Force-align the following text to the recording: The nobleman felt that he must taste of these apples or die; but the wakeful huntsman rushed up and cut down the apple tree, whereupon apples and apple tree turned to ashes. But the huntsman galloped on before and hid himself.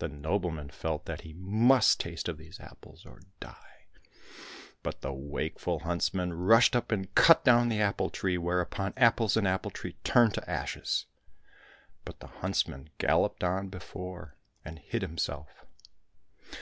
The 0.00 0.08
nobleman 0.08 0.70
felt 0.70 1.04
that 1.04 1.20
he 1.20 1.32
must 1.32 2.00
taste 2.00 2.28
of 2.28 2.38
these 2.38 2.58
apples 2.58 3.06
or 3.06 3.20
die; 3.38 3.86
but 4.82 5.00
the 5.00 5.12
wakeful 5.12 5.78
huntsman 5.78 6.32
rushed 6.32 6.74
up 6.74 6.90
and 6.90 7.14
cut 7.14 7.44
down 7.44 7.68
the 7.68 7.80
apple 7.80 8.10
tree, 8.10 8.36
whereupon 8.36 8.92
apples 8.96 9.36
and 9.36 9.46
apple 9.46 9.70
tree 9.70 9.94
turned 10.02 10.34
to 10.34 10.50
ashes. 10.50 11.06
But 12.04 12.18
the 12.18 12.26
huntsman 12.42 12.90
galloped 12.98 13.44
on 13.44 13.68
before 13.68 14.34
and 14.64 14.80
hid 14.80 15.02
himself. 15.02 15.64